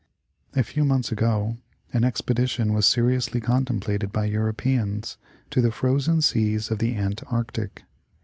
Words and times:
A 0.55 0.63
few 0.63 0.83
months 0.83 1.11
ago 1.11 1.57
an 1.93 2.03
expedition 2.03 2.73
was 2.73 2.87
seriously 2.87 3.39
contemplated 3.39 4.11
by 4.11 4.25
Europeans 4.25 5.15
to 5.51 5.61
the 5.61 5.71
frozen 5.71 6.23
seas 6.23 6.71
of 6.71 6.79
the 6.79 6.95
Antarctic. 6.95 7.83